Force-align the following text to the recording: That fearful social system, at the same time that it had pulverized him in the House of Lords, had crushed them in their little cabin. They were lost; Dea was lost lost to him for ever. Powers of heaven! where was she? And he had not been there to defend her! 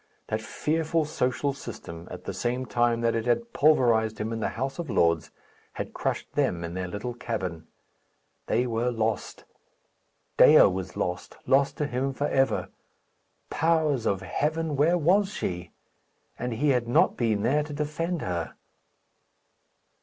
That 0.29 0.41
fearful 0.41 1.05
social 1.05 1.53
system, 1.53 2.07
at 2.09 2.23
the 2.23 2.33
same 2.33 2.65
time 2.65 3.01
that 3.01 3.13
it 3.13 3.27
had 3.27 3.53
pulverized 3.53 4.17
him 4.19 4.33
in 4.33 4.39
the 4.39 4.49
House 4.57 4.79
of 4.79 4.89
Lords, 4.89 5.29
had 5.73 5.93
crushed 5.93 6.31
them 6.33 6.63
in 6.63 6.73
their 6.73 6.87
little 6.87 7.13
cabin. 7.13 7.67
They 8.47 8.65
were 8.65 8.89
lost; 8.89 9.45
Dea 10.37 10.63
was 10.63 10.97
lost 10.97 11.37
lost 11.45 11.77
to 11.77 11.85
him 11.85 12.13
for 12.13 12.25
ever. 12.27 12.69
Powers 13.51 14.07
of 14.07 14.21
heaven! 14.21 14.75
where 14.75 14.97
was 14.97 15.31
she? 15.31 15.69
And 16.39 16.53
he 16.53 16.69
had 16.69 16.87
not 16.87 17.15
been 17.15 17.43
there 17.43 17.61
to 17.61 17.71
defend 17.71 18.23
her! 18.23 18.55